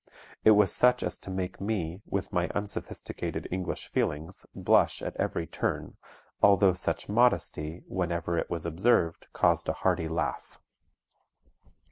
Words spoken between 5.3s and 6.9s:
turn, although